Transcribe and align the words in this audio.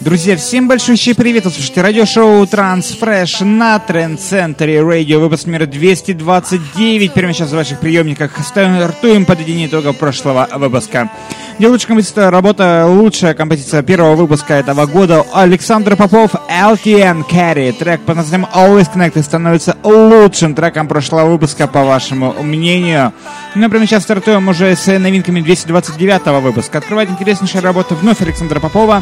Друзья, 0.00 0.36
всем 0.36 0.68
большущий 0.68 1.14
привет! 1.14 1.44
Вы 1.44 1.50
слушаете 1.50 1.82
радиошоу 1.82 2.44
Transfresh 2.44 3.44
на 3.44 3.78
Тренд 3.78 4.20
Центре 4.20 4.82
Радио, 4.82 5.20
выпуск 5.20 5.46
номер 5.46 5.66
229. 5.66 7.12
Прямо 7.12 7.32
сейчас 7.32 7.50
в 7.50 7.54
ваших 7.54 7.80
приемниках 7.80 8.32
стартуем 8.44 9.26
подведение 9.26 9.66
итогов 9.66 9.98
прошлого 9.98 10.48
выпуска. 10.54 11.10
Где 11.58 11.68
лучшая 11.68 11.88
композиция 11.88 12.30
работа, 12.30 12.86
лучшая 12.86 13.34
композиция 13.34 13.82
первого 13.82 14.14
выпуска 14.14 14.54
этого 14.54 14.86
года 14.86 15.26
Александр 15.34 15.94
Попов, 15.94 16.30
LTN 16.48 17.22
Carry. 17.28 17.72
Трек 17.72 18.00
под 18.00 18.16
названием 18.16 18.48
Always 18.54 18.88
Connected 18.90 19.22
становится 19.22 19.76
лучшим 19.82 20.54
треком 20.54 20.88
прошлого 20.88 21.28
выпуска, 21.28 21.66
по 21.66 21.84
вашему 21.84 22.32
мнению. 22.42 23.12
Ну, 23.54 23.68
прямо 23.68 23.86
сейчас 23.86 24.04
стартуем 24.04 24.48
уже 24.48 24.74
с 24.74 24.86
новинками 24.86 25.42
229 25.42 26.42
выпуска. 26.42 26.78
Открывает 26.78 27.10
интереснейшая 27.10 27.60
работа 27.60 27.94
вновь 27.94 28.22
Александра 28.22 28.58
Попова, 28.58 28.99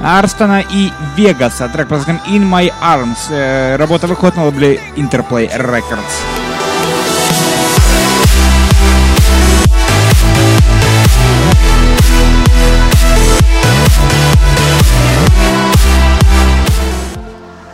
Арстона 0.00 0.60
и 0.60 0.90
Вегаса. 1.16 1.68
Трек 1.68 1.88
под 1.88 1.98
названием 1.98 2.22
In 2.26 2.50
My 2.50 2.72
Arms. 2.82 3.30
Э, 3.30 3.76
работа 3.76 4.06
выходит 4.06 4.36
на 4.36 4.44
лейбле 4.44 4.80
Interplay 4.96 5.50
Records. 5.56 6.37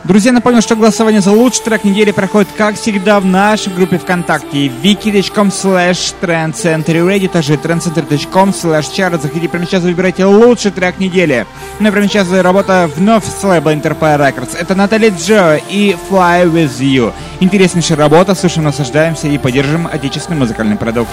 Друзья, 0.04 0.32
напомню, 0.32 0.60
что 0.60 0.76
голосование 0.76 1.22
за 1.22 1.32
лучший 1.32 1.64
трек 1.64 1.82
недели 1.82 2.10
проходит, 2.10 2.50
как 2.58 2.74
всегда, 2.74 3.20
в 3.20 3.24
нашей 3.24 3.72
группе 3.72 3.96
ВКонтакте 3.96 4.66
wiki.com 4.66 5.48
slash 5.48 6.14
trendcenterradio, 6.20 7.28
также 7.28 7.54
trendcenter.com 7.54 8.50
slash 8.50 8.92
chart. 8.94 9.18
Заходите 9.22 9.48
прямо 9.48 9.64
сейчас, 9.64 9.82
выбирайте 9.82 10.26
лучший 10.26 10.72
трек 10.72 10.98
недели. 10.98 11.46
Ну 11.80 11.88
и 11.88 11.90
прямо 11.90 12.06
сейчас 12.06 12.30
работа 12.30 12.90
вновь 12.94 13.24
с 13.24 13.42
лейбла 13.42 13.74
Interpol 13.74 14.18
Records. 14.18 14.54
Это 14.58 14.74
Натали 14.74 15.08
Джо 15.08 15.58
и 15.70 15.96
Fly 16.10 16.52
With 16.52 16.78
You. 16.80 17.14
Интереснейшая 17.40 17.96
работа, 17.96 18.34
слушаем, 18.34 18.64
наслаждаемся 18.64 19.28
и 19.28 19.38
поддержим 19.38 19.88
отечественный 19.90 20.38
музыкальный 20.38 20.76
продукт. 20.76 21.12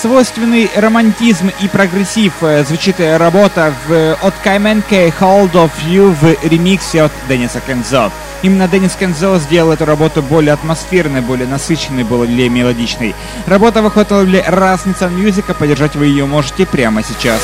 Свойственный 0.00 0.70
романтизм 0.74 1.50
и 1.60 1.68
прогрессив 1.68 2.32
э, 2.40 2.64
звучит 2.64 2.96
работа 3.00 3.74
в, 3.86 4.14
от 4.22 4.34
Кайменке 4.42 5.12
Hold 5.20 5.52
of 5.52 5.70
You 5.86 6.14
в 6.14 6.42
ремиксе 6.42 7.02
от 7.02 7.12
Денниса 7.28 7.60
Кензо. 7.60 8.10
Именно 8.42 8.66
Деннис 8.66 8.96
Кензо 8.98 9.38
сделал 9.38 9.72
эту 9.72 9.84
работу 9.84 10.22
более 10.22 10.54
атмосферной, 10.54 11.20
более 11.20 11.46
насыщенной, 11.46 12.04
более 12.04 12.48
мелодичной. 12.48 13.14
Работа 13.46 13.82
выходит 13.82 14.10
в 14.10 14.14
лейбле 14.14 14.42
Разница 14.46 15.08
Мьюзика, 15.08 15.52
поддержать 15.52 15.96
вы 15.96 16.06
ее 16.06 16.24
можете 16.24 16.64
прямо 16.64 17.02
сейчас. 17.02 17.40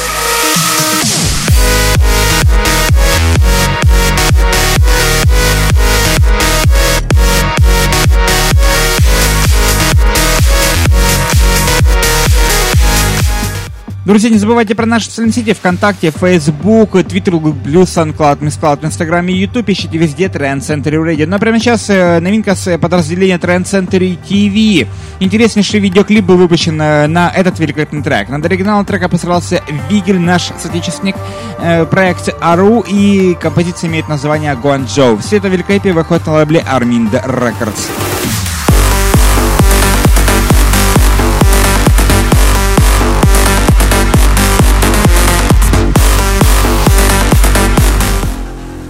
Друзья, 14.07 14.31
не 14.31 14.39
забывайте 14.39 14.77
про 14.77 14.87
наши 14.87 15.07
социальные 15.07 15.33
сети 15.33 15.53
ВКонтакте, 15.53 16.13
Facebook, 16.13 16.93
Twitter, 16.93 17.33
Google+, 17.41 17.83
SoundCloud, 17.83 18.39
MissCloud, 18.39 18.87
Инстаграме 18.87 19.35
и 19.35 19.39
YouTube. 19.39 19.69
Ищите 19.69 19.99
везде 19.99 20.27
Trend 20.27 20.61
Center 20.61 20.93
Radio. 20.93 21.27
Но 21.27 21.41
прямо 21.41 21.59
сейчас 21.59 21.91
э, 21.91 22.21
новинка 22.21 22.55
с 22.55 22.69
э, 22.69 22.79
подразделения 22.79 23.37
Trend 23.37 23.65
Center 23.65 24.17
TV. 24.23 24.87
Интереснейший 25.19 25.81
видеоклип 25.81 26.25
был 26.25 26.37
выпущен 26.37 26.81
э, 26.81 27.09
на 27.09 27.31
этот 27.31 27.59
великолепный 27.59 28.01
трек. 28.01 28.29
Над 28.29 28.45
оригиналом 28.45 28.87
трека 28.87 29.09
постарался 29.09 29.61
Вигель, 29.91 30.21
наш 30.21 30.53
соотечественник, 30.57 31.17
проект 31.91 32.33
Ару, 32.41 32.85
и 32.87 33.35
композиция 33.35 33.91
имеет 33.91 34.09
название 34.09 34.55
Гуанчжоу. 34.55 35.19
Все 35.19 35.39
это 35.39 35.49
великолепие 35.49 35.93
выходит 35.93 36.25
на 36.29 36.35
лейбле 36.35 36.65
Armind 36.73 37.11
Records. 37.11 38.16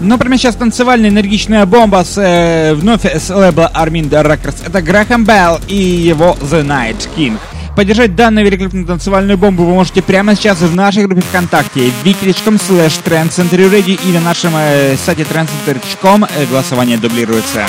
Ну, 0.06 0.18
прямо 0.18 0.38
сейчас 0.38 0.54
танцевальная 0.54 1.10
энергичная 1.10 1.66
бомба 1.66 2.04
с, 2.04 2.16
э, 2.16 2.74
вновь 2.74 3.04
с 3.04 3.28
лейбла 3.28 3.72
Arminda 3.74 4.22
Records. 4.22 4.64
Это 4.64 4.80
Грэхэм 4.80 5.24
Белл 5.24 5.58
и 5.66 5.74
его 5.74 6.36
The 6.42 6.64
Night 6.64 7.08
King. 7.16 7.36
Поддержать 7.74 8.14
данную 8.14 8.46
великолепную 8.46 8.86
танцевальную 8.86 9.36
бомбу 9.36 9.64
вы 9.64 9.74
можете 9.74 10.02
прямо 10.02 10.36
сейчас 10.36 10.60
в 10.60 10.76
нашей 10.76 11.06
группе 11.06 11.22
ВКонтакте 11.22 11.90
wiki.com 12.04 12.54
slash 12.54 13.02
trendcenterradio 13.04 13.98
и 14.08 14.12
на 14.12 14.20
нашем 14.20 14.52
э, 14.54 14.96
сайте 14.96 15.24
trendcenter.com 15.24 16.24
э, 16.24 16.46
голосование 16.46 16.98
дублируется. 16.98 17.66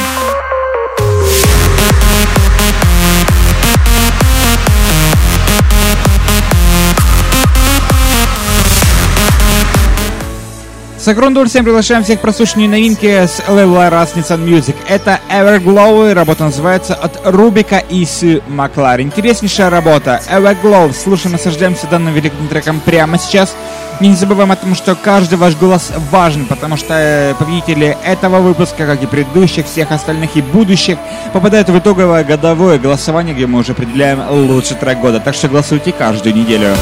С 11.08 11.10
огромным 11.10 11.36
удовольствием 11.36 11.64
приглашаем 11.64 12.04
всех 12.04 12.20
к 12.20 12.22
прослушиванию 12.22 12.70
новинки 12.70 13.06
с 13.06 13.42
лейбла 13.48 13.88
Rasmussen 13.88 14.44
Music. 14.44 14.76
Это 14.90 15.22
Everglow, 15.32 16.12
работа 16.12 16.44
называется 16.44 16.96
от 16.96 17.22
Рубика 17.24 17.78
и 17.78 18.04
Сю 18.04 18.42
Маклар. 18.50 19.00
Интереснейшая 19.00 19.70
работа. 19.70 20.20
Everglow. 20.30 20.94
Слушаем, 20.94 21.32
наслаждаемся 21.32 21.88
данным 21.88 22.14
великим 22.14 22.50
треком 22.50 22.82
прямо 22.82 23.18
сейчас. 23.18 23.56
И 24.02 24.08
не 24.10 24.16
забываем 24.16 24.52
о 24.52 24.58
том, 24.58 24.76
что 24.76 24.96
каждый 24.96 25.36
ваш 25.38 25.56
голос 25.56 25.94
важен, 26.12 26.46
потому 26.46 26.76
что 26.76 26.94
э, 26.94 27.36
победители 27.36 27.98
этого 28.04 28.42
выпуска, 28.42 28.86
как 28.86 29.02
и 29.02 29.06
предыдущих, 29.06 29.66
всех 29.66 29.92
остальных 29.92 30.36
и 30.36 30.42
будущих, 30.42 30.98
попадают 31.32 31.70
в 31.70 31.80
итоговое 31.80 32.26
годовое 32.26 32.80
голосование, 32.80 33.34
где 33.34 33.48
мы 33.48 33.60
уже 33.60 33.72
определяем 33.72 34.30
лучший 34.30 34.76
трек 34.76 35.00
года. 35.00 35.22
Так 35.22 35.36
что 35.36 35.48
голосуйте 35.48 35.94
каждую 35.94 36.36
неделю. 36.36 36.76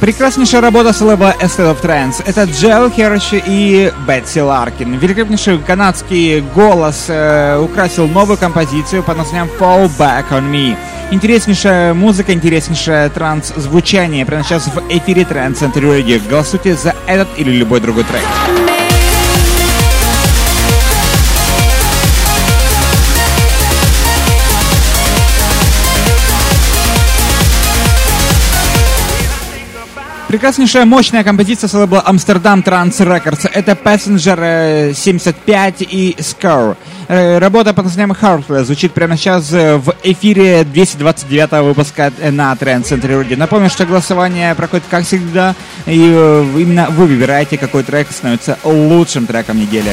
Прекраснейшая 0.00 0.62
работа 0.62 0.94
с 0.94 1.02
лейбла 1.02 1.34
Estate 1.42 1.76
of 1.76 1.82
Trance. 1.82 2.22
Это 2.24 2.44
Джел 2.44 2.90
Херш 2.90 3.32
и 3.32 3.92
Бетси 4.06 4.38
Ларкин. 4.38 4.94
Великолепнейший 4.94 5.58
канадский 5.58 6.40
голос 6.40 7.04
э, 7.08 7.58
украсил 7.58 8.08
новую 8.08 8.38
композицию 8.38 9.02
под 9.02 9.18
названием 9.18 9.50
Fall 9.58 9.90
Back 9.98 10.30
on 10.30 10.50
Me. 10.50 10.74
Интереснейшая 11.10 11.92
музыка, 11.92 12.32
интереснейшее 12.32 13.10
транс-звучание. 13.10 14.24
Прямо 14.24 14.42
сейчас 14.42 14.68
в 14.68 14.82
эфире 14.88 15.24
Trance 15.24 15.60
Center. 15.60 16.28
Голосуйте 16.30 16.76
за 16.76 16.94
этот 17.06 17.28
или 17.36 17.50
любой 17.50 17.80
другой 17.80 18.04
трек. 18.04 18.79
Прекраснейшая, 30.30 30.84
мощная 30.84 31.24
композиция 31.24 31.66
с 31.66 31.74
лейбла 31.74 32.04
Amsterdam 32.06 32.62
Trans 32.62 32.96
Records. 32.98 33.50
Это 33.52 33.72
Passenger 33.72 34.94
75 34.94 35.82
и 35.82 36.14
Scar. 36.20 36.76
Э, 37.08 37.38
работа 37.38 37.74
под 37.74 37.86
названием 37.86 38.12
Heartless 38.12 38.62
звучит 38.62 38.92
прямо 38.92 39.16
сейчас 39.16 39.52
э, 39.52 39.78
в 39.78 39.92
эфире 40.04 40.62
229 40.62 41.64
выпуска 41.64 42.12
на 42.30 42.52
Trend 42.52 42.84
Center 42.84 43.20
Radio. 43.20 43.36
Напомню, 43.36 43.68
что 43.68 43.84
голосование 43.84 44.54
проходит 44.54 44.84
как 44.88 45.04
всегда, 45.04 45.56
и 45.86 45.98
э, 45.98 46.46
именно 46.58 46.86
вы 46.90 47.06
выбираете, 47.06 47.58
какой 47.58 47.82
трек 47.82 48.12
становится 48.12 48.56
лучшим 48.62 49.26
треком 49.26 49.58
недели. 49.58 49.90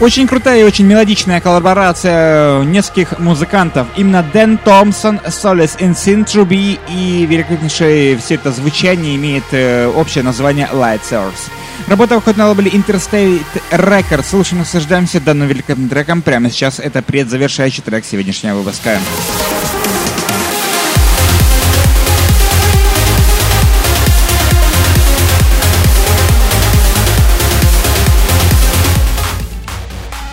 Очень 0.00 0.26
крутая 0.26 0.60
и 0.60 0.64
очень 0.64 0.86
мелодичная 0.86 1.40
коллаборация 1.40 2.62
нескольких 2.64 3.18
музыкантов. 3.20 3.86
Именно 3.96 4.24
Дэн 4.32 4.58
Томпсон, 4.58 5.20
Solace 5.26 5.78
in 5.78 5.94
Syntropy 5.94 6.78
и 6.88 7.26
великолепнейшее 7.26 8.18
все 8.18 8.34
это 8.34 8.50
звучание 8.50 9.14
имеет 9.14 9.44
э, 9.52 9.86
общее 9.86 10.24
название 10.24 10.68
Light 10.72 11.00
Source. 11.08 11.48
Работа 11.86 12.16
выходит 12.16 12.38
на 12.38 12.48
лейбле 12.48 12.70
Interstate 12.70 13.40
Records. 13.70 14.24
Слушаем, 14.28 14.60
наслаждаемся 14.60 15.20
данным 15.20 15.48
великолепным 15.48 15.88
треком. 15.88 16.22
Прямо 16.22 16.50
сейчас 16.50 16.80
это 16.80 17.00
предзавершающий 17.00 17.82
трек 17.82 18.04
сегодняшнего 18.04 18.56
выпуска. 18.56 18.98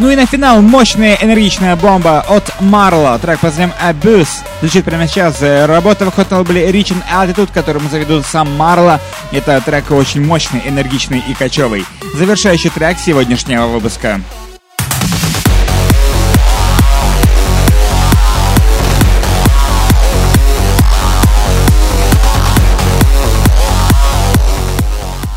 Ну 0.02 0.10
и 0.10 0.16
на 0.16 0.26
финал 0.26 0.64
мощная 0.64 1.16
энергичная 1.22 1.76
бомба 1.76 2.26
от 2.28 2.60
Марла. 2.60 3.20
Трек 3.20 3.40
под 3.40 3.52
названием 3.52 3.76
Abuse. 3.80 4.44
Звучит 4.60 4.84
прямо 4.84 5.08
сейчас. 5.08 5.44
Работа 5.44 6.06
выходит 6.06 6.32
на 6.32 6.40
лейбле 6.40 6.72
Reach 6.72 6.92
and 6.92 7.04
Altitude, 7.14 7.52
которому 7.54 7.88
заведут 7.88 8.26
сам 8.26 8.52
Марла. 8.58 9.00
Это 9.32 9.62
трек 9.62 9.92
очень 9.92 10.26
мощный, 10.26 10.64
энергичный 10.66 11.20
и 11.20 11.36
кочевый. 11.36 11.86
Завершающий 12.16 12.72
трек 12.72 12.98
сегодняшнего 12.98 13.68
выпуска. 13.68 14.20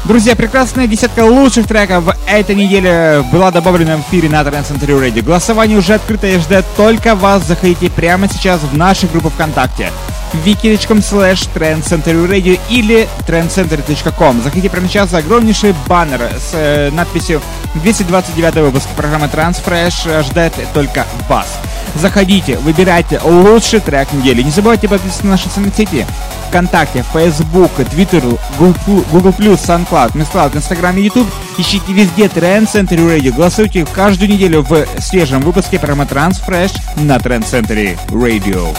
Друзья, 0.04 0.36
прекрасная 0.36 0.86
десятка 0.86 1.24
лучших 1.24 1.66
треков 1.66 2.04
этой 2.26 2.54
неделе 2.54 3.24
была 3.32 3.50
добавлена 3.50 3.96
в 3.96 4.00
эфире 4.02 4.28
на 4.28 4.42
Trend 4.42 4.70
Center 4.70 5.00
Radio. 5.00 5.22
Голосование 5.22 5.78
уже 5.78 5.94
открыто 5.94 6.26
и 6.26 6.38
ждет 6.38 6.66
только 6.76 7.14
вас. 7.14 7.46
Заходите 7.46 7.88
прямо 7.88 8.28
сейчас 8.28 8.60
в 8.60 8.76
нашу 8.76 9.06
группу 9.06 9.30
ВКонтакте 9.30 9.90
wiki.com 10.44 11.00
slash 11.00 11.48
trendcenterradio 11.54 12.58
или 12.70 13.08
trendcenter.com. 13.26 14.42
Заходите 14.42 14.70
прямо 14.70 14.88
сейчас 14.88 15.10
за 15.10 15.18
огромнейший 15.18 15.74
баннер 15.86 16.20
с 16.22 16.50
э, 16.52 16.90
надписью 16.90 17.40
229 17.74 18.54
выпуск 18.56 18.88
программы 18.96 19.26
Transfresh 19.26 20.22
ждет 20.24 20.52
только 20.72 21.06
вас. 21.28 21.58
Заходите, 21.94 22.56
выбирайте 22.58 23.20
лучший 23.22 23.80
трек 23.80 24.12
недели. 24.12 24.42
Не 24.42 24.50
забывайте 24.50 24.88
подписываться 24.88 25.24
на 25.24 25.30
наши 25.32 25.48
соцсети 25.48 26.06
ВКонтакте, 26.48 27.04
Facebook, 27.12 27.72
Twitter, 27.78 28.38
Google, 28.58 29.04
Google+, 29.12 29.30
SoundCloud, 29.30 30.12
MissCloud, 30.12 30.52
Instagram 30.54 30.98
и 30.98 31.04
YouTube. 31.04 31.28
Ищите 31.58 31.92
везде 31.92 32.24
Trend 32.26 32.66
Center 32.72 32.98
Radio. 32.98 33.32
Голосуйте 33.34 33.86
каждую 33.92 34.30
неделю 34.30 34.62
в 34.62 34.84
свежем 35.00 35.40
выпуске 35.40 35.78
программы 35.78 36.04
Transfresh 36.04 36.74
на 36.96 37.16
Trend 37.16 37.44
Center 37.44 37.96
Radio. 38.08 38.74